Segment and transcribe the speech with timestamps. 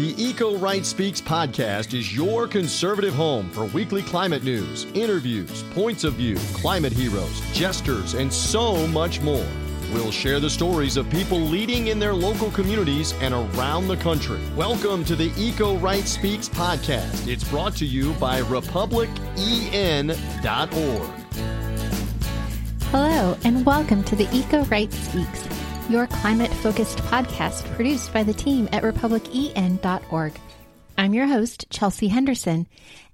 [0.00, 6.04] The Eco Right Speaks podcast is your conservative home for weekly climate news, interviews, points
[6.04, 9.46] of view, climate heroes, jesters, and so much more.
[9.92, 14.40] We'll share the stories of people leading in their local communities and around the country.
[14.56, 17.28] Welcome to the Eco Right Speaks podcast.
[17.28, 20.16] It's brought to you by republicen.org.
[22.84, 25.59] Hello, and welcome to the Eco Right Speaks
[25.90, 30.32] your climate focused podcast produced by the team at republicen.org.
[30.96, 32.68] I'm your host, Chelsea Henderson,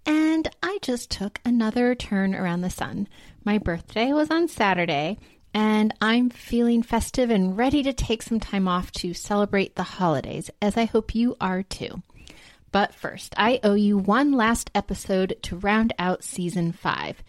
[0.05, 3.09] and I just took another turn around the sun.
[3.45, 5.17] My birthday was on Saturday,
[5.55, 10.51] and I'm feeling festive and ready to take some time off to celebrate the holidays,
[10.61, 12.03] as I hope you are too.
[12.73, 17.23] But first, I owe you one last episode to round out season five.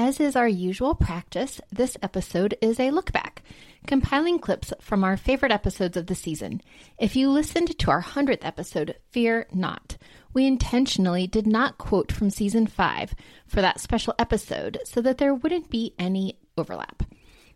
[0.00, 3.42] As is our usual practice, this episode is a look back
[3.88, 6.60] compiling clips from our favorite episodes of the season.
[7.00, 9.96] If you listened to our 100th episode, fear not.
[10.32, 13.16] We intentionally did not quote from season 5
[13.48, 17.02] for that special episode so that there wouldn't be any overlap.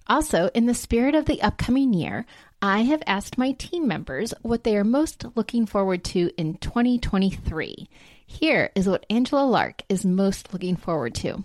[0.08, 2.26] Also, in the spirit of the upcoming year,
[2.60, 7.88] I have asked my team members what they are most looking forward to in 2023.
[8.26, 11.44] Here is what Angela Lark is most looking forward to.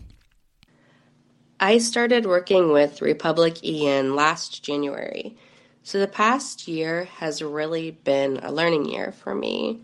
[1.59, 5.35] I started working with RepublicEn last January,
[5.81, 9.79] so the past year has really been a learning year for me.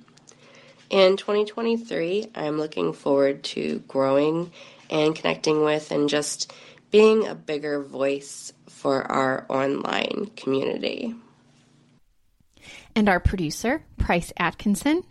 [0.91, 4.51] In 2023, I'm looking forward to growing
[4.91, 6.53] and connecting with and just
[6.91, 11.15] being a bigger voice for our online community.
[12.95, 15.03] And our producer, Price Atkinson.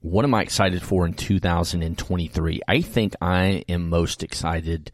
[0.00, 2.60] What am I excited for in 2023?
[2.66, 4.90] I think I am most excited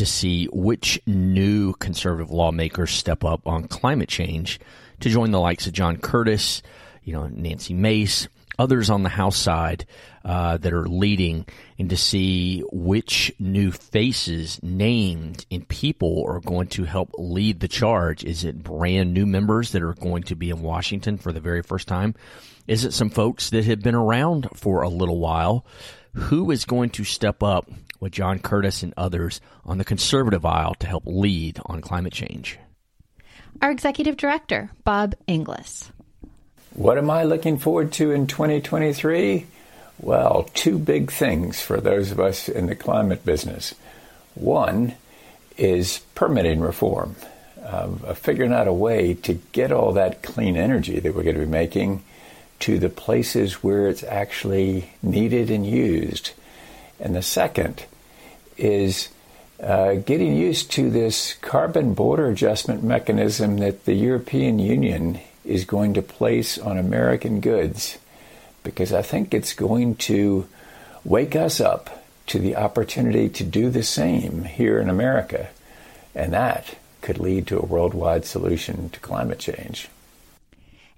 [0.00, 4.58] to see which new conservative lawmakers step up on climate change
[4.98, 6.62] to join the likes of John Curtis,
[7.04, 8.26] you know, Nancy Mace,
[8.58, 9.84] others on the House side
[10.24, 11.44] uh, that are leading,
[11.78, 17.68] and to see which new faces named and people are going to help lead the
[17.68, 18.24] charge.
[18.24, 21.60] Is it brand new members that are going to be in Washington for the very
[21.60, 22.14] first time?
[22.66, 25.66] Is it some folks that have been around for a little while?
[26.14, 27.68] Who is going to step up
[28.00, 32.58] with John Curtis and others on the conservative aisle to help lead on climate change.
[33.62, 35.92] Our executive director, Bob Inglis.
[36.74, 39.46] What am I looking forward to in 2023?
[39.98, 43.74] Well, two big things for those of us in the climate business.
[44.34, 44.94] One
[45.58, 47.16] is permitting reform,
[47.62, 51.44] uh, figuring out a way to get all that clean energy that we're going to
[51.44, 52.02] be making
[52.60, 56.30] to the places where it's actually needed and used.
[57.00, 57.84] And the second
[58.56, 59.08] is
[59.62, 65.94] uh, getting used to this carbon border adjustment mechanism that the European Union is going
[65.94, 67.98] to place on American goods,
[68.62, 70.46] because I think it's going to
[71.04, 75.48] wake us up to the opportunity to do the same here in America.
[76.14, 79.88] And that could lead to a worldwide solution to climate change.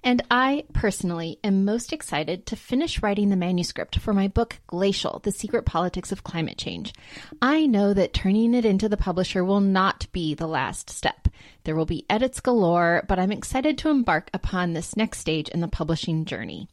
[0.05, 5.19] And I personally am most excited to finish writing the manuscript for my book, Glacial
[5.19, 6.93] The Secret Politics of Climate Change.
[7.41, 11.29] I know that turning it into the publisher will not be the last step.
[11.63, 15.61] There will be edits galore, but I'm excited to embark upon this next stage in
[15.61, 16.67] the publishing journey.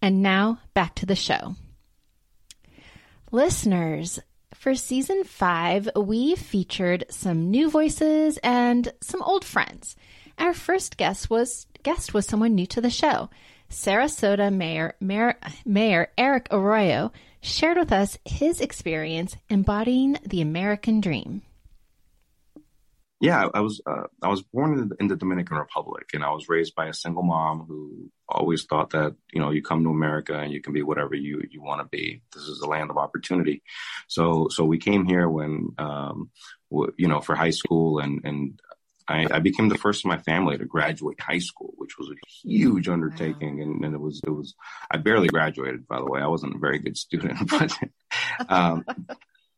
[0.00, 1.56] And now, back to the show.
[3.32, 4.20] Listeners,
[4.54, 9.96] for season five, we featured some new voices and some old friends.
[10.38, 13.30] Our first guest was guest was someone new to the show.
[13.70, 21.42] Sarasota Mayor, Mayor, Mayor Erik Arroyo shared with us his experience embodying the American dream.
[23.20, 26.30] Yeah, I was uh, I was born in the, in the, Dominican Republic, and I
[26.30, 29.90] was raised by a single mom who always thought that you know you come to
[29.90, 32.20] America and you can be whatever you you want to be.
[32.34, 33.62] This is a land of opportunity.
[34.08, 36.30] So so we came here when um,
[36.70, 38.60] you know for high school, and and
[39.08, 42.48] I, I, became the first in my family to graduate high school, which was a
[42.48, 43.60] huge undertaking.
[43.60, 44.54] And, and, it was, it was,
[44.90, 46.20] I barely graduated, by the way.
[46.20, 47.76] I wasn't a very good student, but,
[48.48, 48.84] um,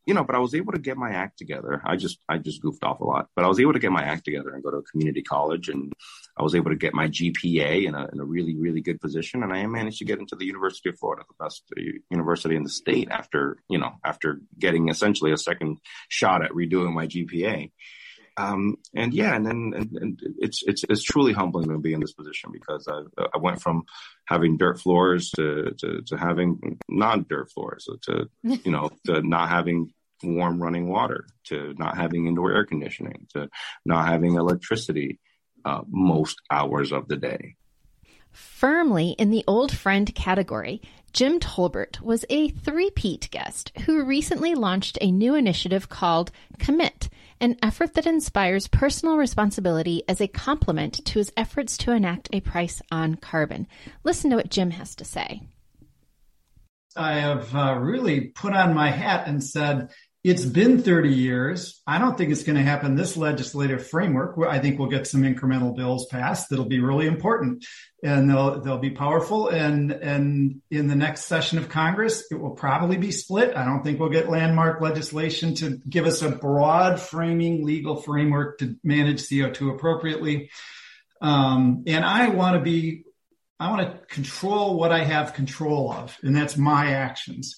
[0.05, 1.81] you know, but I was able to get my act together.
[1.85, 4.03] I just, I just goofed off a lot, but I was able to get my
[4.03, 5.91] act together and go to a community college and
[6.37, 9.43] I was able to get my GPA in a, in a really, really good position.
[9.43, 11.63] And I managed to get into the University of Florida, the best
[12.09, 15.77] university in the state after, you know, after getting essentially a second
[16.07, 17.71] shot at redoing my GPA.
[18.37, 21.99] Um, and yeah, and then and, and it's it's it's truly humbling to be in
[21.99, 23.01] this position because I
[23.33, 23.83] I went from
[24.25, 29.49] having dirt floors to to, to having non dirt floors to you know to not
[29.49, 29.91] having
[30.23, 33.49] warm running water to not having indoor air conditioning to
[33.85, 35.19] not having electricity
[35.65, 37.55] uh, most hours of the day.
[38.31, 40.81] Firmly in the old friend category,
[41.11, 47.55] Jim Tolbert was a three-peat guest who recently launched a new initiative called Commit, an
[47.61, 52.81] effort that inspires personal responsibility as a complement to his efforts to enact a price
[52.91, 53.67] on carbon.
[54.03, 55.41] Listen to what Jim has to say.
[56.95, 59.89] I have uh, really put on my hat and said,
[60.27, 61.81] it's been 30 years.
[61.87, 64.37] I don't think it's going to happen this legislative framework.
[64.45, 67.65] I think we'll get some incremental bills passed that'll be really important
[68.03, 72.51] and they'll they'll be powerful and and in the next session of Congress it will
[72.51, 73.55] probably be split.
[73.55, 78.59] I don't think we'll get landmark legislation to give us a broad framing legal framework
[78.59, 80.49] to manage CO2 appropriately.
[81.21, 83.05] Um, and I want to be
[83.61, 87.57] I want to control what I have control of and that's my actions.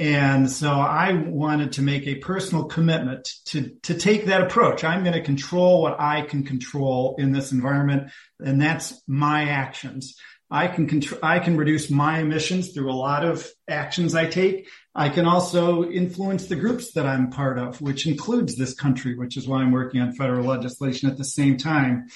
[0.00, 4.82] And so I wanted to make a personal commitment to, to take that approach.
[4.82, 8.10] I'm going to control what I can control in this environment.
[8.38, 10.16] And that's my actions.
[10.50, 14.68] I can control, I can reduce my emissions through a lot of actions I take.
[14.94, 19.36] I can also influence the groups that I'm part of, which includes this country, which
[19.36, 22.06] is why I'm working on federal legislation at the same time.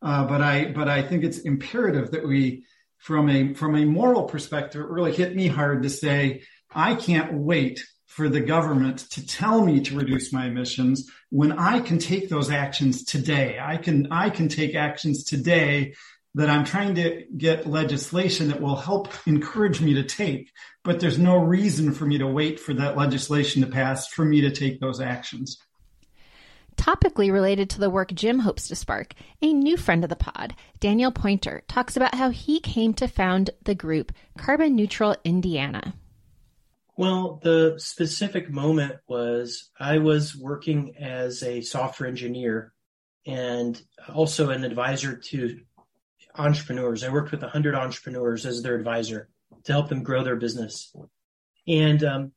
[0.00, 2.64] Uh, but I, but I think it's imperative that we,
[2.96, 6.42] from a, from a moral perspective, it really hit me hard to say,
[6.74, 11.80] I can't wait for the government to tell me to reduce my emissions when I
[11.80, 13.58] can take those actions today.
[13.60, 15.94] I can, I can take actions today
[16.36, 21.18] that I'm trying to get legislation that will help encourage me to take, but there's
[21.18, 24.80] no reason for me to wait for that legislation to pass for me to take
[24.80, 25.58] those actions.
[26.76, 30.54] Topically related to the work Jim hopes to spark, a new friend of the pod,
[30.80, 35.94] Daniel Poynter, talks about how he came to found the group Carbon Neutral Indiana.
[36.96, 42.72] Well, the specific moment was I was working as a software engineer
[43.26, 43.80] and
[44.14, 45.60] also an advisor to
[46.36, 47.02] entrepreneurs.
[47.02, 49.28] I worked with 100 entrepreneurs as their advisor
[49.64, 50.94] to help them grow their business.
[51.66, 52.32] And um,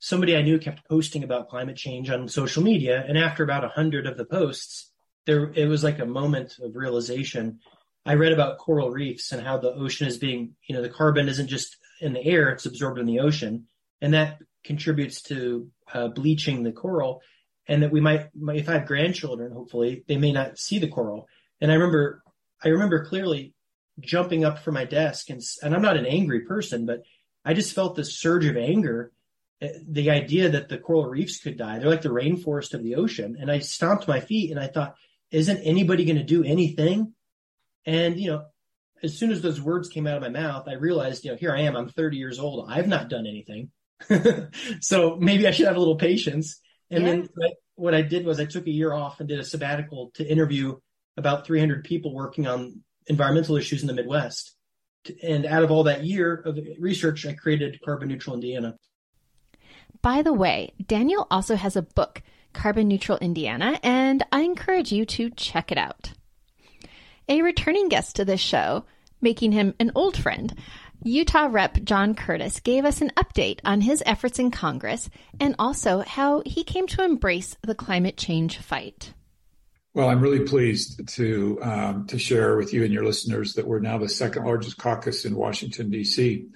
[0.00, 3.04] somebody I knew kept posting about climate change on social media.
[3.06, 4.90] And after about 100 of the posts,
[5.26, 7.60] there it was like a moment of realization.
[8.04, 11.28] I read about coral reefs and how the ocean is being, you know, the carbon
[11.28, 13.66] isn't just in the air, it's absorbed in the ocean
[14.00, 17.22] and that contributes to uh, bleaching the coral.
[17.68, 21.26] And that we might, if I have grandchildren, hopefully they may not see the coral.
[21.60, 22.22] And I remember,
[22.62, 23.54] I remember clearly
[23.98, 27.02] jumping up from my desk and, and I'm not an angry person, but
[27.44, 29.12] I just felt this surge of anger.
[29.60, 31.78] Uh, the idea that the coral reefs could die.
[31.78, 33.36] They're like the rainforest of the ocean.
[33.40, 34.96] And I stomped my feet and I thought,
[35.30, 37.14] isn't anybody going to do anything?
[37.84, 38.44] And, you know,
[39.02, 41.54] as soon as those words came out of my mouth, I realized, you know, here
[41.54, 41.76] I am.
[41.76, 42.66] I'm 30 years old.
[42.68, 43.70] I've not done anything.
[44.80, 46.60] so maybe I should have a little patience.
[46.90, 47.10] And yeah.
[47.10, 47.28] then
[47.74, 50.76] what I did was I took a year off and did a sabbatical to interview
[51.16, 54.54] about 300 people working on environmental issues in the Midwest.
[55.22, 58.76] And out of all that year of research, I created Carbon Neutral Indiana.
[60.02, 62.22] By the way, Daniel also has a book,
[62.52, 66.12] Carbon Neutral Indiana, and I encourage you to check it out.
[67.28, 68.84] A returning guest to this show,
[69.20, 70.54] making him an old friend,
[71.02, 75.08] Utah Rep John Curtis gave us an update on his efforts in Congress
[75.38, 79.12] and also how he came to embrace the climate change fight.
[79.94, 83.80] Well, I'm really pleased to um, to share with you and your listeners that we're
[83.80, 86.48] now the second largest caucus in Washington D.C.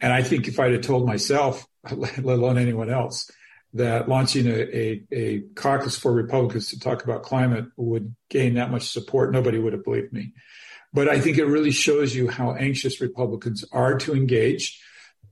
[0.00, 3.30] And I think if I'd have told myself, let alone anyone else,
[3.74, 8.70] that launching a, a, a caucus for Republicans to talk about climate would gain that
[8.70, 10.32] much support, nobody would have believed me.
[10.92, 14.80] But I think it really shows you how anxious Republicans are to engage.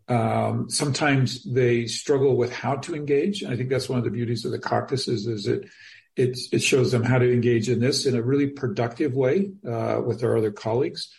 [0.09, 3.43] Um, sometimes they struggle with how to engage.
[3.43, 5.69] And I think that's one of the beauties of the caucuses is it,
[6.17, 10.01] it, it shows them how to engage in this in a really productive way uh,
[10.05, 11.15] with our other colleagues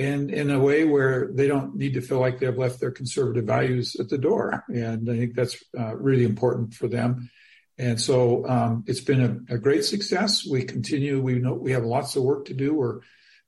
[0.00, 3.44] and in a way where they don't need to feel like they've left their conservative
[3.44, 4.64] values at the door.
[4.68, 7.30] And I think that's uh, really important for them.
[7.76, 10.46] And so um, it's been a, a, great success.
[10.46, 11.20] We continue.
[11.20, 12.74] We know we have lots of work to do.
[12.74, 13.00] We're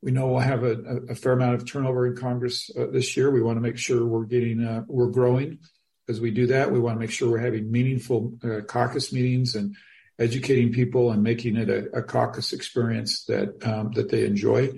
[0.02, 0.72] we know we'll have a,
[1.10, 3.30] a fair amount of turnover in Congress uh, this year.
[3.30, 5.60] We want to make sure we're getting, uh, we're growing
[6.08, 6.72] as we do that.
[6.72, 9.76] We want to make sure we're having meaningful uh, caucus meetings and
[10.18, 14.70] educating people and making it a, a caucus experience that um, that they enjoy.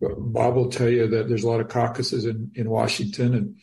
[0.00, 3.56] Bob will tell you that there's a lot of caucuses in, in Washington, and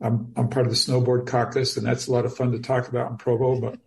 [0.00, 2.88] I'm I'm part of the snowboard caucus, and that's a lot of fun to talk
[2.88, 3.60] about in Provo.
[3.60, 3.80] But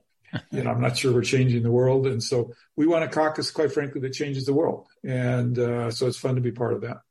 [0.51, 2.08] you know, I'm not sure we're changing the world.
[2.08, 4.88] And so we want a caucus, quite frankly, that changes the world.
[5.04, 7.01] And uh, so it's fun to be part of that.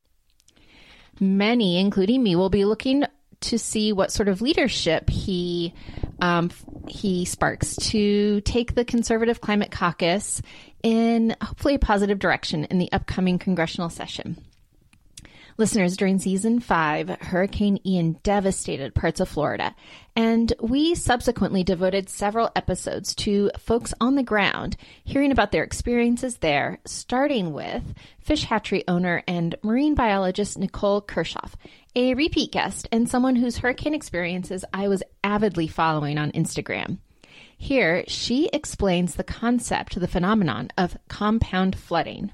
[1.21, 3.05] Many, including me, will be looking
[3.41, 5.75] to see what sort of leadership he
[6.21, 6.51] um,
[6.89, 10.41] he sparks to take the conservative climate caucus
[10.83, 14.43] in hopefully a positive direction in the upcoming congressional session.
[15.57, 19.73] Listeners, during season five, Hurricane Ian devastated parts of Florida,
[20.17, 26.39] and we subsequently devoted several episodes to folks on the ground hearing about their experiences
[26.39, 31.53] there, starting with fish hatchery owner and marine biologist Nicole Kirchhoff,
[31.95, 36.99] a repeat guest and someone whose hurricane experiences I was avidly following on Instagram.
[37.57, 42.33] Here, she explains the concept, the phenomenon of compound flooding.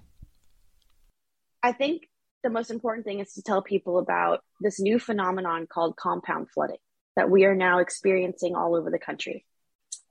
[1.62, 2.10] I think
[2.43, 6.79] the most important thing is to tell people about this new phenomenon called compound flooding
[7.17, 9.45] that we are now experiencing all over the country.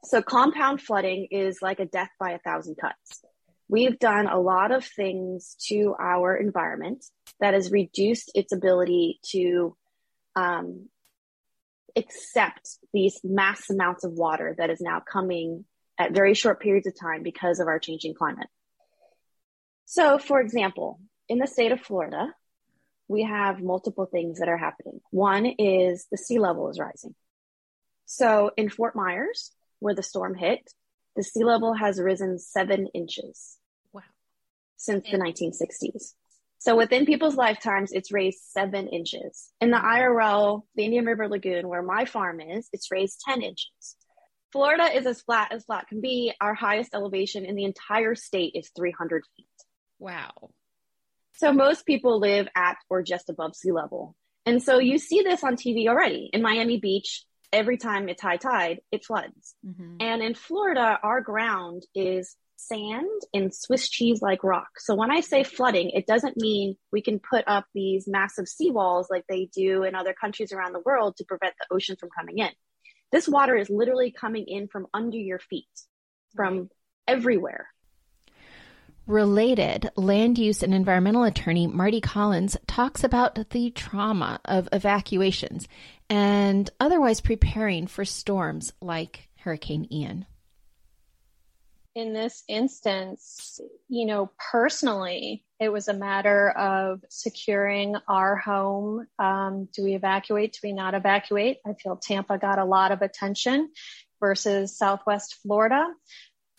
[0.04, 3.24] So, compound flooding is like a death by a thousand cuts.
[3.68, 7.06] We've done a lot of things to our environment
[7.40, 9.76] that has reduced its ability to
[10.36, 10.90] um,
[11.96, 15.66] accept these mass amounts of water that is now coming
[16.00, 18.48] at very short periods of time because of our changing climate.
[19.86, 22.34] So, for example, in the state of Florida,
[23.08, 25.00] we have multiple things that are happening.
[25.12, 27.16] One is the sea level is rising.
[28.06, 30.72] So in Fort Myers, where the storm hit,
[31.16, 33.58] the sea level has risen seven inches.
[33.94, 34.02] Wow.
[34.78, 36.14] Since the 1960s.
[36.60, 39.52] So within people's lifetimes, it's raised seven inches.
[39.62, 43.96] In the IRL, the Indian River Lagoon, where my farm is, it's raised 10 inches.
[44.52, 46.34] Florida is as flat as flat can be.
[46.42, 49.48] Our highest elevation in the entire state is 300 feet.
[50.00, 50.52] Wow.
[51.34, 54.16] So most people live at or just above sea level.
[54.46, 56.30] And so you see this on TV already.
[56.34, 59.56] In Miami Beach, every time it's high tide, it floods.
[59.66, 59.98] Mm-hmm.
[60.00, 64.68] And in Florida, our ground is sand and Swiss cheese like rock.
[64.80, 69.06] So when I say flooding, it doesn't mean we can put up these massive seawalls
[69.10, 72.40] like they do in other countries around the world to prevent the ocean from coming
[72.40, 72.50] in.
[73.12, 75.68] This water is literally coming in from under your feet,
[76.36, 76.70] from
[77.08, 77.68] everywhere.
[79.10, 85.68] Related, land use and environmental attorney Marty Collins talks about the trauma of evacuations
[86.12, 90.28] and otherwise preparing for storms like Hurricane Ian.
[91.96, 99.08] In this instance, you know, personally, it was a matter of securing our home.
[99.18, 100.54] Um, do we evacuate?
[100.54, 101.58] Do we not evacuate?
[101.66, 103.72] I feel Tampa got a lot of attention
[104.20, 105.88] versus Southwest Florida.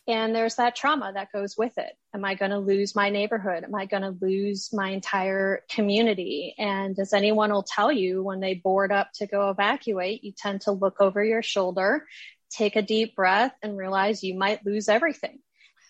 [0.08, 1.92] And there's that trauma that goes with it.
[2.14, 3.64] Am I going to lose my neighborhood?
[3.64, 6.54] Am I going to lose my entire community?
[6.58, 10.62] And as anyone will tell you, when they board up to go evacuate, you tend
[10.62, 12.06] to look over your shoulder,
[12.50, 15.38] take a deep breath, and realize you might lose everything.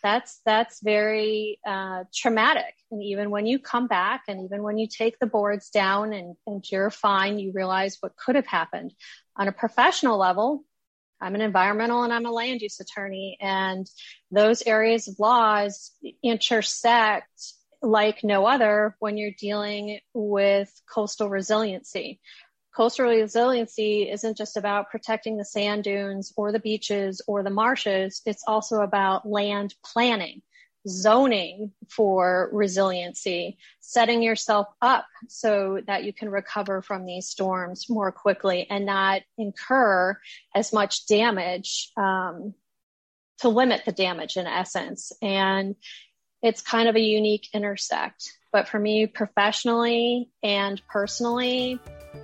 [0.03, 2.75] That's that's very uh, traumatic.
[2.91, 6.37] And even when you come back, and even when you take the boards down and,
[6.47, 8.93] and you're fine, you realize what could have happened.
[9.37, 10.65] On a professional level,
[11.21, 13.87] I'm an environmental and I'm a land use attorney, and
[14.31, 17.29] those areas of laws intersect
[17.83, 22.21] like no other when you're dealing with coastal resiliency.
[22.75, 28.23] Coastal resiliency isn't just about protecting the sand dunes or the beaches or the marshes.
[28.27, 30.43] It's also about land planning
[30.89, 38.13] zoning for resiliency, setting yourself up so that you can recover from these storms more
[38.13, 40.19] quickly and not incur
[40.55, 42.55] as much damage um,
[43.39, 45.13] to limit the damage in essence.
[45.21, 45.77] And
[46.43, 48.33] it's kind of a unique intersect.
[48.53, 51.79] But for me professionally and personally,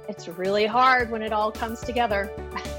[0.08, 2.30] it's really hard when it all comes together.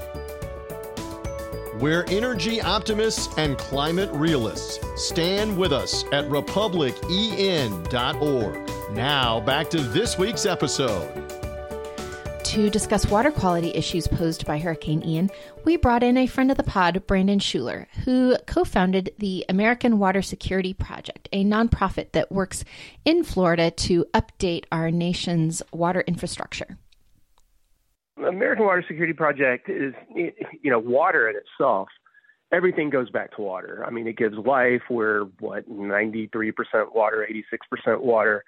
[1.80, 4.80] We're energy optimists and climate realists.
[4.96, 8.70] Stand with us at republicen.org.
[8.90, 11.24] Now, back to this week's episode.
[12.42, 15.30] To discuss water quality issues posed by Hurricane Ian,
[15.64, 20.00] we brought in a friend of the pod, Brandon Schuler, who co founded the American
[20.00, 22.64] Water Security Project, a nonprofit that works
[23.04, 26.76] in Florida to update our nation's water infrastructure.
[28.26, 31.88] American Water Security Project is, you know, water in itself.
[32.52, 33.84] Everything goes back to water.
[33.86, 34.82] I mean, it gives life.
[34.88, 36.48] We're what 93%
[36.94, 37.28] water,
[37.86, 38.44] 86% water.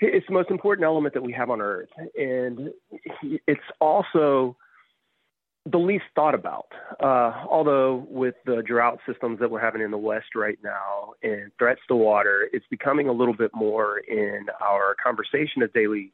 [0.00, 2.70] It's the most important element that we have on Earth, and
[3.46, 4.56] it's also
[5.70, 6.68] the least thought about.
[7.02, 11.50] Uh, although with the drought systems that we're having in the West right now and
[11.58, 16.12] threats to water, it's becoming a little bit more in our conversation of daily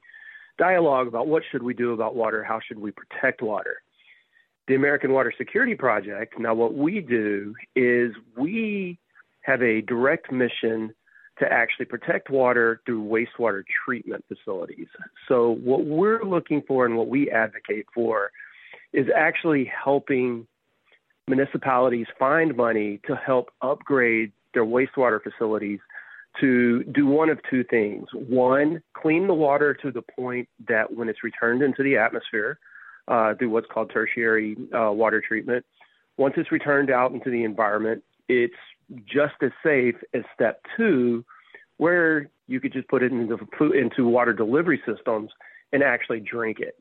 [0.58, 3.82] dialogue about what should we do about water, how should we protect water.
[4.68, 8.98] The American Water Security Project, now what we do is we
[9.42, 10.94] have a direct mission
[11.38, 14.86] to actually protect water through wastewater treatment facilities.
[15.28, 18.30] So what we're looking for and what we advocate for
[18.92, 20.46] is actually helping
[21.26, 25.80] municipalities find money to help upgrade their wastewater facilities
[26.40, 28.06] to do one of two things.
[28.14, 32.58] One, clean the water to the point that when it's returned into the atmosphere
[33.08, 35.64] uh, through what's called tertiary uh, water treatment,
[36.16, 38.54] once it's returned out into the environment, it's
[39.06, 41.24] just as safe as step two,
[41.76, 43.38] where you could just put it into,
[43.72, 45.30] into water delivery systems
[45.72, 46.76] and actually drink it.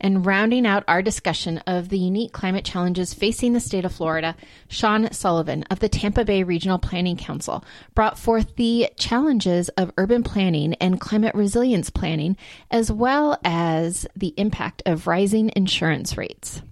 [0.00, 4.34] And rounding out our discussion of the unique climate challenges facing the state of Florida,
[4.68, 7.62] Sean Sullivan of the Tampa Bay Regional Planning Council
[7.94, 12.38] brought forth the challenges of urban planning and climate resilience planning,
[12.70, 16.62] as well as the impact of rising insurance rates.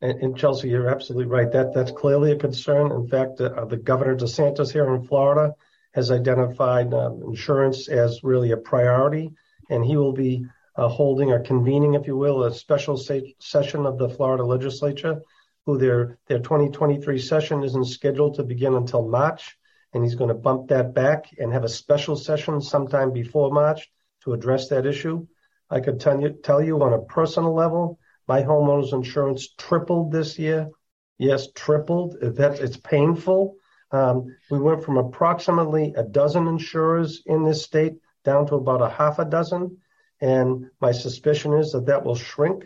[0.00, 1.52] And, and Chelsea, you're absolutely right.
[1.52, 2.90] That that's clearly a concern.
[2.90, 5.54] In fact, uh, the governor DeSantis here in Florida
[5.92, 9.32] has identified um, insurance as really a priority,
[9.68, 10.46] and he will be
[10.88, 15.20] holding or convening, if you will, a special se- session of the Florida legislature,
[15.66, 19.56] who their, their 2023 session isn't scheduled to begin until March.
[19.92, 23.90] And he's going to bump that back and have a special session sometime before March
[24.24, 25.26] to address that issue.
[25.68, 30.38] I could tell you, tell you on a personal level, my homeowner's insurance tripled this
[30.38, 30.70] year.
[31.18, 32.16] Yes, tripled.
[32.20, 33.56] That it's painful.
[33.92, 37.94] Um, we went from approximately a dozen insurers in this state
[38.24, 39.78] down to about a half a dozen
[40.20, 42.64] and my suspicion is that that will shrink.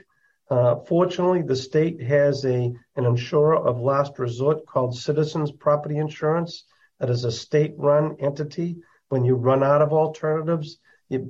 [0.51, 6.65] Uh, fortunately, the state has a an insurer of last resort called Citizens Property Insurance.
[7.01, 8.77] That is a state-run entity.
[9.09, 10.79] When you run out of alternatives,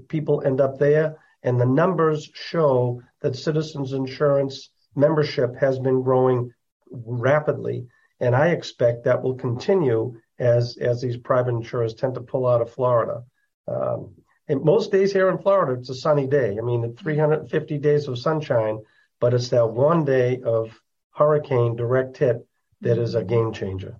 [0.08, 6.50] people end up there, and the numbers show that Citizens Insurance membership has been growing
[6.90, 7.86] rapidly,
[8.20, 12.62] and I expect that will continue as as these private insurers tend to pull out
[12.62, 13.22] of Florida.
[14.48, 16.56] And most days here in Florida, it's a sunny day.
[16.58, 17.02] I mean, mm-hmm.
[17.02, 18.80] 350 days of sunshine,
[19.20, 20.78] but it's that one day of
[21.12, 22.46] hurricane direct hit
[22.82, 23.28] that is a mm-hmm.
[23.28, 23.96] game changer.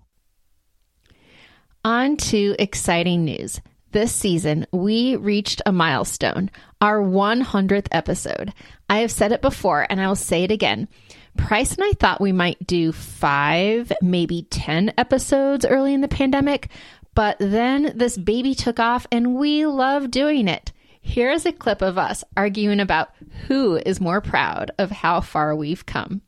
[1.83, 3.61] On to exciting news.
[3.91, 8.53] This season, we reached a milestone, our 100th episode.
[8.89, 10.89] I have said it before and I will say it again.
[11.37, 16.69] Price and I thought we might do five, maybe 10 episodes early in the pandemic,
[17.15, 20.71] but then this baby took off and we love doing it.
[21.01, 23.09] Here's a clip of us arguing about
[23.47, 26.21] who is more proud of how far we've come.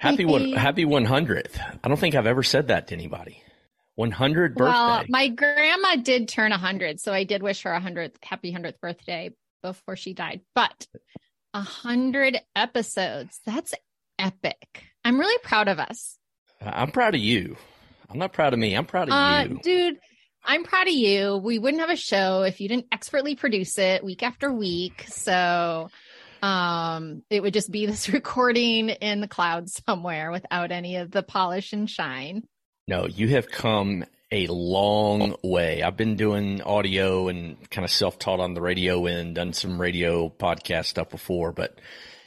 [0.00, 1.58] happy one, happy 100th.
[1.82, 3.42] I don't think I've ever said that to anybody.
[3.96, 4.70] 100 birthday.
[4.70, 8.80] Well, my grandma did turn 100, so I did wish her a 100th happy 100th
[8.80, 9.30] birthday
[9.62, 10.40] before she died.
[10.54, 10.86] But
[11.52, 13.40] 100 episodes.
[13.44, 13.74] That's
[14.18, 14.84] epic.
[15.04, 16.18] I'm really proud of us.
[16.60, 17.56] I'm proud of you.
[18.10, 18.74] I'm not proud of me.
[18.76, 19.60] I'm proud of uh, you.
[19.62, 19.98] Dude,
[20.44, 21.36] I'm proud of you.
[21.36, 25.04] We wouldn't have a show if you didn't expertly produce it week after week.
[25.08, 25.88] So
[26.42, 31.22] um it would just be this recording in the cloud somewhere without any of the
[31.22, 32.42] polish and shine.
[32.88, 35.82] No, you have come a long way.
[35.82, 40.28] I've been doing audio and kind of self-taught on the radio and done some radio
[40.28, 41.78] podcast stuff before, but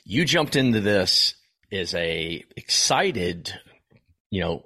[0.06, 1.36] you jumped into this
[1.72, 3.54] as a excited,
[4.30, 4.66] you know,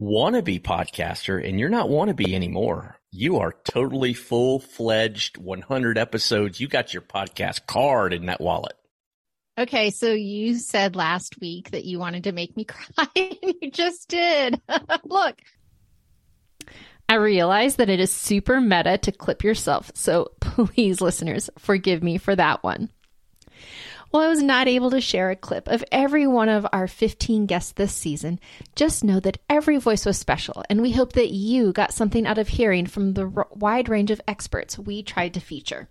[0.00, 2.96] wannabe podcaster and you're not wannabe anymore.
[3.10, 6.60] You are totally full fledged 100 episodes.
[6.60, 8.74] You got your podcast card in that wallet.
[9.58, 13.70] Okay, so you said last week that you wanted to make me cry, and you
[13.72, 14.60] just did.
[15.04, 15.36] Look.
[17.08, 22.18] I realize that it is super meta to clip yourself, so please, listeners, forgive me
[22.18, 22.90] for that one.
[24.10, 27.44] While I was not able to share a clip of every one of our 15
[27.44, 28.40] guests this season,
[28.74, 32.38] just know that every voice was special, and we hope that you got something out
[32.38, 35.90] of hearing from the r- wide range of experts we tried to feature.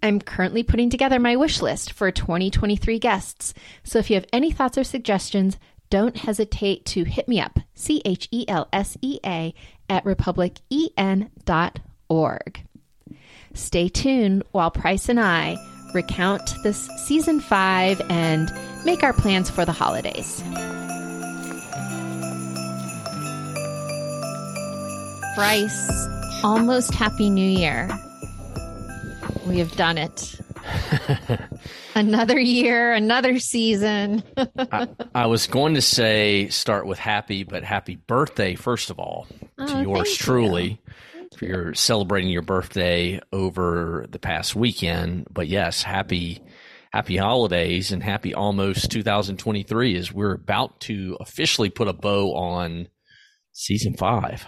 [0.00, 4.52] I'm currently putting together my wish list for 2023 guests, so if you have any
[4.52, 5.58] thoughts or suggestions,
[5.90, 9.52] don't hesitate to hit me up, C H E L S E A,
[9.88, 12.60] at republicen.org.
[13.52, 15.56] Stay tuned while Price and I
[15.94, 18.52] recount this season five and
[18.84, 20.42] make our plans for the holidays.
[25.34, 26.08] Price,
[26.44, 27.88] almost Happy New Year.
[29.46, 30.40] We have done it.
[31.94, 34.22] another year, another season.
[34.36, 39.26] I, I, was going to say start with happy, but happy birthday, first of all,
[39.58, 40.68] to oh, yours truly.
[40.68, 40.78] You
[41.36, 45.26] for your celebrating your birthday over the past weekend.
[45.30, 46.42] But yes, happy
[46.92, 52.88] happy holidays and happy almost 2023 as we're about to officially put a bow on
[53.52, 54.46] season 5.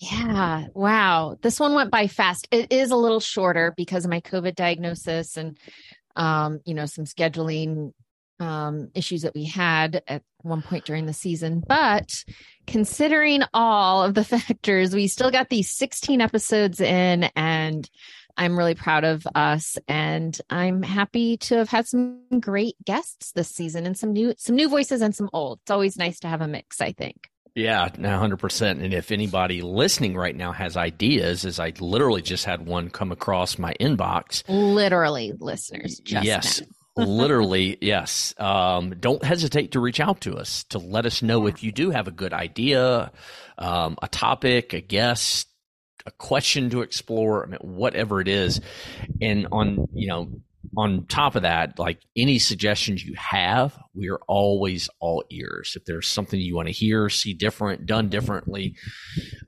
[0.00, 0.66] Yeah.
[0.74, 1.36] Wow.
[1.42, 2.46] This one went by fast.
[2.50, 5.58] It is a little shorter because of my COVID diagnosis and
[6.16, 7.92] um, you know, some scheduling
[8.40, 11.62] um, issues that we had at one point during the season.
[11.66, 12.24] But
[12.66, 17.88] considering all of the factors, we still got these 16 episodes in, and
[18.36, 19.78] I'm really proud of us.
[19.88, 24.56] And I'm happy to have had some great guests this season and some new some
[24.56, 25.60] new voices and some old.
[25.62, 27.28] It's always nice to have a mix, I think.
[27.54, 28.80] Yeah, hundred percent.
[28.80, 33.12] And if anybody listening right now has ideas, as I literally just had one come
[33.12, 34.42] across my inbox.
[34.48, 36.00] Literally, listeners.
[36.04, 36.62] yes.
[36.96, 38.34] Literally, yes.
[38.38, 41.90] Um, don't hesitate to reach out to us to let us know if you do
[41.90, 43.12] have a good idea,
[43.58, 45.48] um, a topic, a guest,
[46.06, 48.60] a question to explore, I mean, whatever it is.
[49.20, 50.28] And on, you know,
[50.76, 55.74] on top of that, like any suggestions you have, we are always all ears.
[55.76, 58.76] If there's something you want to hear, see different, done differently,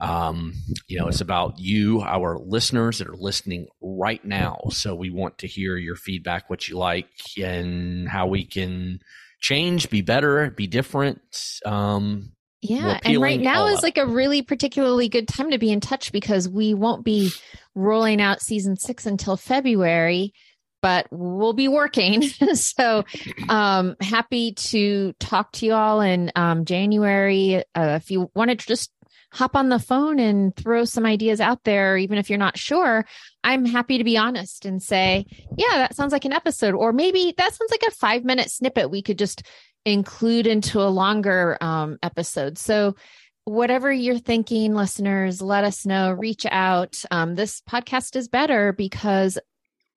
[0.00, 0.52] um,
[0.88, 4.58] you know, it's about you, our listeners that are listening right now.
[4.70, 7.08] So we want to hear your feedback, what you like,
[7.40, 9.00] and how we can
[9.40, 11.20] change, be better, be different.
[11.64, 12.98] Um, yeah.
[13.04, 16.48] And right now is like a really particularly good time to be in touch because
[16.48, 17.30] we won't be
[17.74, 20.32] rolling out season six until February
[20.82, 22.22] but we'll be working.
[22.54, 23.04] so
[23.48, 27.56] um, happy to talk to you all in um, January.
[27.74, 28.90] Uh, if you want to just
[29.32, 33.04] hop on the phone and throw some ideas out there, even if you're not sure,
[33.44, 35.26] I'm happy to be honest and say,
[35.58, 36.74] yeah, that sounds like an episode.
[36.74, 39.42] Or maybe that sounds like a five minute snippet we could just
[39.84, 42.58] include into a longer um, episode.
[42.58, 42.96] So
[43.44, 46.12] whatever you're thinking, listeners, let us know.
[46.12, 47.02] Reach out.
[47.10, 49.38] Um, this podcast is better because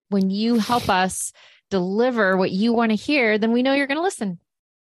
[0.09, 1.33] when you help us
[1.69, 4.39] deliver what you want to hear, then we know you're going to listen.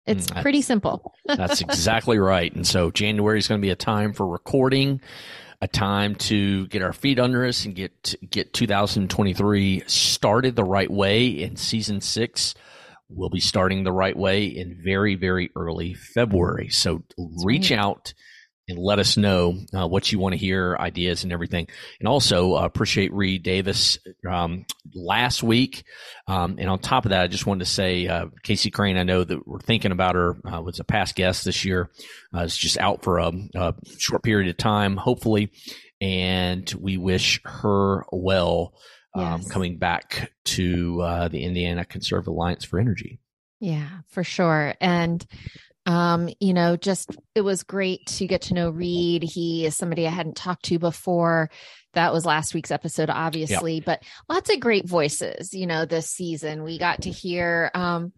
[0.07, 1.13] It's mm, pretty simple.
[1.27, 2.55] that's exactly right.
[2.55, 5.01] And so January is going to be a time for recording,
[5.61, 10.91] a time to get our feet under us and get get 2023 started the right
[10.91, 12.55] way in season 6
[13.09, 16.69] we'll be starting the right way in very very early February.
[16.69, 17.03] So
[17.45, 18.15] reach out
[18.69, 21.69] and let us know uh, what you want to hear, ideas, and everything.
[22.01, 23.99] And also uh, appreciate Reed Davis
[24.29, 25.85] um, last week.
[26.27, 28.97] Um, and on top of that, I just wanted to say uh, Casey Crane.
[28.97, 30.37] I know that we're thinking about her.
[30.45, 31.91] Uh, was a past guest this year.
[32.35, 35.53] Uh, is just out for a, a, short period of time, hopefully,
[36.01, 38.75] and we wish her well.
[39.15, 39.51] Um, yes.
[39.51, 43.19] Coming back to uh, the Indiana Conservative Alliance for Energy.
[43.61, 44.75] Yeah, for sure.
[44.81, 45.25] And
[45.87, 49.23] um, you know, just it was great to get to know Reed.
[49.23, 51.49] He is somebody I hadn't talked to before.
[51.95, 53.85] That was last week's episode, obviously, yep.
[53.85, 56.65] but lots of great voices, you know, this season.
[56.65, 58.13] We got to hear um,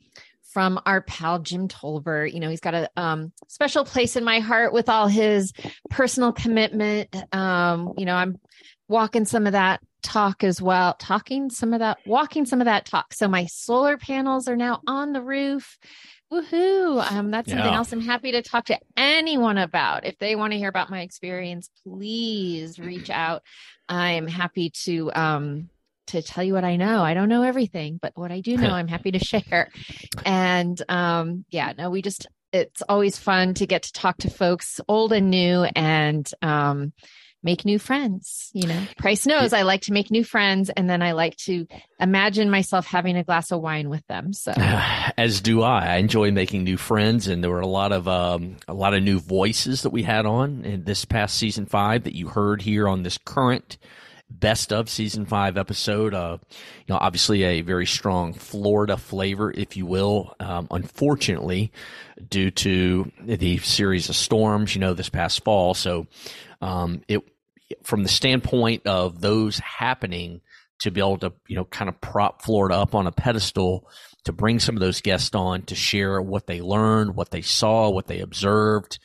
[0.52, 2.32] from our pal Jim Tolbert.
[2.32, 5.52] You know, he's got a um, special place in my heart with all his
[5.90, 7.14] personal commitment.
[7.32, 8.38] Um, you know, I'm
[8.88, 12.86] walking some of that talk as well, talking some of that, walking some of that
[12.86, 13.12] talk.
[13.12, 15.78] So my solar panels are now on the roof
[16.32, 17.10] Woohoo.
[17.10, 17.76] Um, that's something yeah.
[17.76, 20.04] else I'm happy to talk to anyone about.
[20.04, 23.42] If they want to hear about my experience, please reach out.
[23.88, 25.70] I'm happy to um
[26.08, 27.02] to tell you what I know.
[27.02, 29.70] I don't know everything, but what I do know, I'm happy to share.
[30.24, 34.80] And um, yeah, no, we just it's always fun to get to talk to folks
[34.88, 36.92] old and new and um
[37.42, 38.50] make new friends.
[38.52, 41.66] You know, Price knows I like to make new friends and then I like to
[42.00, 44.32] imagine myself having a glass of wine with them.
[44.32, 45.86] So as do I.
[45.86, 49.02] I enjoy making new friends and there were a lot of um, a lot of
[49.02, 52.88] new voices that we had on in this past season 5 that you heard here
[52.88, 53.78] on this current
[54.30, 56.14] best of season five episode.
[56.14, 60.34] Uh, you know, obviously a very strong Florida flavor, if you will.
[60.40, 61.72] Um, unfortunately,
[62.28, 65.74] due to the series of storms, you know, this past fall.
[65.74, 66.06] So,
[66.60, 67.20] um, it
[67.82, 70.40] from the standpoint of those happening
[70.80, 73.88] to be able to you know kind of prop Florida up on a pedestal
[74.24, 77.88] to bring some of those guests on to share what they learned, what they saw,
[77.90, 78.98] what they observed,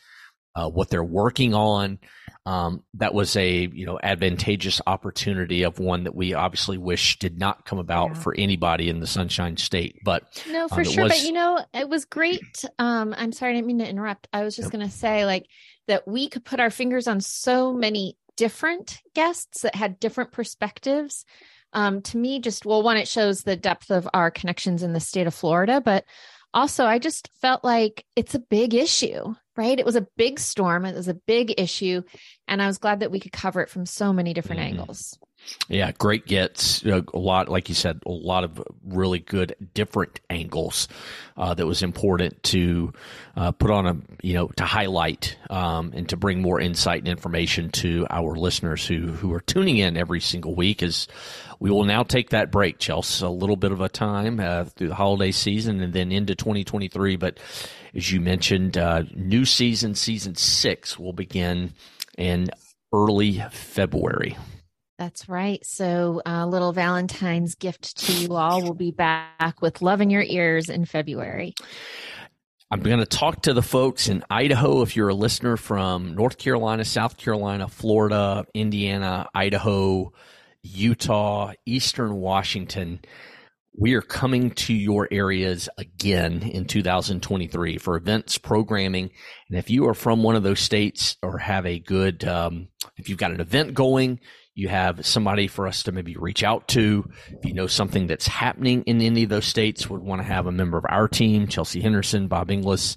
[0.56, 2.00] uh, what they're working on.
[2.46, 7.40] Um, that was a you know advantageous opportunity of one that we obviously wish did
[7.40, 8.22] not come about yeah.
[8.22, 10.00] for anybody in the Sunshine State.
[10.04, 11.04] But no, for um, sure.
[11.04, 11.14] Was...
[11.14, 12.66] But you know, it was great.
[12.80, 14.28] Um, I'm sorry, I didn't mean to interrupt.
[14.34, 14.74] I was just nope.
[14.74, 15.46] going to say like
[15.88, 21.26] that we could put our fingers on so many different guests that had different perspectives.
[21.72, 25.00] Um, to me, just well, one, it shows the depth of our connections in the
[25.00, 26.06] state of Florida, but
[26.54, 29.80] also I just felt like it's a big issue, right?
[29.80, 32.04] It was a big storm, it was a big issue,
[32.48, 34.80] and I was glad that we could cover it from so many different mm-hmm.
[34.80, 35.18] angles.
[35.70, 40.88] Yeah, great gets a lot, like you said, a lot of really good different angles
[41.38, 42.92] uh, that was important to
[43.36, 47.08] uh, put on a you know to highlight um, and to bring more insight and
[47.08, 50.84] information to our listeners who who are tuning in every single week.
[50.84, 51.08] As
[51.60, 54.90] we will now take that break, Chelsea, a little bit of a time uh, through
[54.90, 57.16] the holiday season and then into 2023.
[57.16, 57.40] But
[57.96, 61.74] as you mentioned, uh, new season, season six, will begin
[62.18, 62.50] in
[62.92, 64.38] early February.
[64.98, 65.66] That's right.
[65.66, 68.62] So, a uh, little Valentine's gift to you all.
[68.62, 71.56] We'll be back with Love in Your Ears in February.
[72.70, 74.82] I'm going to talk to the folks in Idaho.
[74.82, 80.12] If you're a listener from North Carolina, South Carolina, Florida, Indiana, Idaho,
[80.64, 83.00] Utah, Eastern Washington,
[83.78, 89.12] we are coming to your areas again in 2023 for events, programming.
[89.50, 93.10] And if you are from one of those states or have a good, um, if
[93.10, 94.20] you've got an event going,
[94.56, 97.10] you have somebody for us to maybe reach out to.
[97.30, 100.46] If you know something that's happening in any of those states, would want to have
[100.46, 102.96] a member of our team, Chelsea Henderson, Bob Inglis,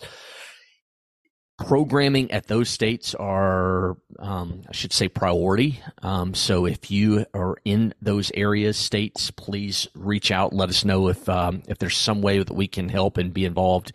[1.59, 5.81] programming at those states are, um, I should say, priority.
[6.03, 10.53] Um, so if you are in those areas, states, please reach out.
[10.53, 13.45] Let us know if um, if there's some way that we can help and be
[13.45, 13.93] involved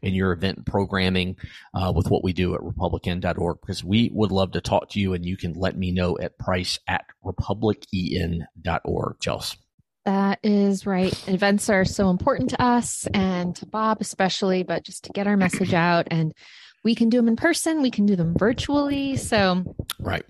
[0.00, 1.36] in your event programming
[1.74, 5.12] uh, with what we do at republicen.org because we would love to talk to you
[5.14, 9.20] and you can let me know at price at republicen.org.
[9.20, 9.58] Chelsea.
[10.04, 11.28] That is right.
[11.28, 15.36] Events are so important to us and to Bob especially, but just to get our
[15.36, 16.34] message out and
[16.84, 17.82] we can do them in person.
[17.82, 19.16] We can do them virtually.
[19.16, 19.64] So
[19.98, 20.24] right.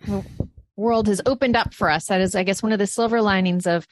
[0.77, 2.07] world has opened up for us.
[2.07, 3.87] That is i guess one of the silver linings of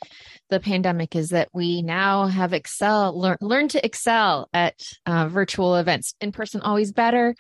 [0.49, 5.77] the pandemic is that we now have excel learn, learn to excel at uh, virtual
[5.77, 6.15] events.
[6.21, 7.35] In person always better.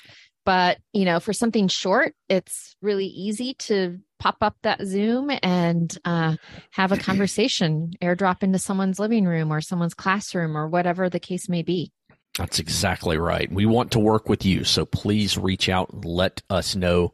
[0.46, 5.96] But you know for something short it's really easy to pop up that zoom and
[6.04, 6.37] uh,
[6.72, 11.48] have a conversation airdrop into someone's living room or someone's classroom or whatever the case
[11.48, 11.92] may be
[12.37, 13.51] that's exactly right.
[13.51, 17.12] We want to work with you, so please reach out and let us know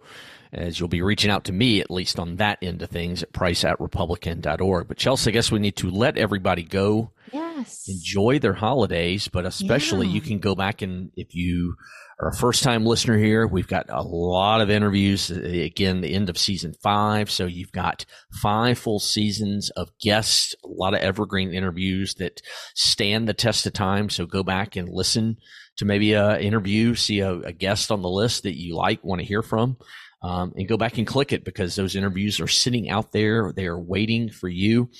[0.52, 3.32] as you'll be reaching out to me, at least on that end of things, at
[3.32, 4.88] price at republicen.org.
[4.88, 7.10] But Chelsea, I guess we need to let everybody go.
[7.56, 7.88] Yes.
[7.88, 10.14] Enjoy their holidays, but especially yeah.
[10.14, 11.76] you can go back and if you
[12.20, 15.30] are a first time listener here, we've got a lot of interviews.
[15.30, 17.30] Again, the end of season five.
[17.30, 18.04] So you've got
[18.42, 22.42] five full seasons of guests, a lot of evergreen interviews that
[22.74, 24.10] stand the test of time.
[24.10, 25.36] So go back and listen
[25.76, 29.20] to maybe a interview, see a, a guest on the list that you like, want
[29.20, 29.76] to hear from.
[30.22, 33.52] Um, and go back and click it because those interviews are sitting out there.
[33.54, 34.90] They are waiting for you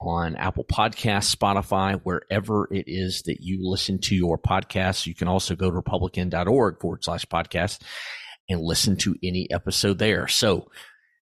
[0.00, 5.06] on Apple Podcasts, Spotify, wherever it is that you listen to your podcasts.
[5.06, 7.80] You can also go to republicen.org forward slash podcast
[8.48, 10.26] and listen to any episode there.
[10.26, 10.70] So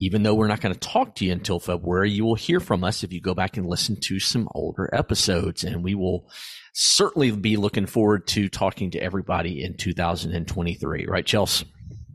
[0.01, 2.85] even though we're not going to talk to you until February, you will hear from
[2.85, 5.63] us if you go back and listen to some older episodes.
[5.63, 6.29] And we will
[6.73, 11.07] certainly be looking forward to talking to everybody in 2023.
[11.07, 11.67] Right, Chelsea?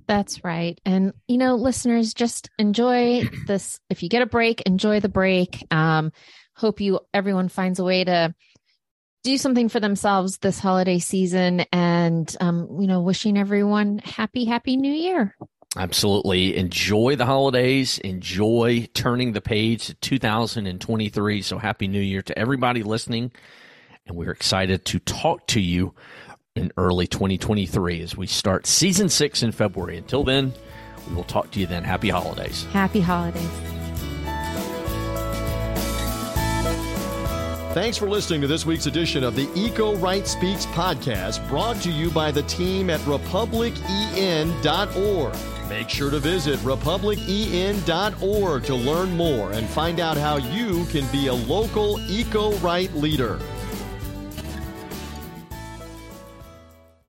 [0.10, 0.82] That's right.
[0.88, 3.80] And, you know, listeners, just enjoy this.
[3.92, 5.64] If you get a break, enjoy the break.
[5.70, 6.12] Um,
[6.56, 8.34] hope you, everyone finds a way to
[9.24, 14.78] do something for themselves this holiday season and, um, you know, wishing everyone happy, happy
[14.78, 15.36] new year.
[15.78, 16.58] Absolutely.
[16.58, 18.00] Enjoy the holidays.
[18.00, 21.44] Enjoy turning the page to 2023.
[21.44, 23.32] So happy new year to everybody listening.
[24.08, 25.94] And we're excited to talk to you
[26.60, 29.98] in early 2023 as we start season six in February.
[29.98, 30.54] Until then,
[31.08, 31.84] we will talk to you then.
[31.84, 32.66] Happy holidays.
[32.66, 33.50] Happy holidays.
[37.74, 41.92] Thanks for listening to this week's edition of the Eco Right Speaks podcast, brought to
[41.92, 45.36] you by the team at republicen.org.
[45.70, 51.28] Make sure to visit republicen.org to learn more and find out how you can be
[51.28, 53.40] a local eco right leader.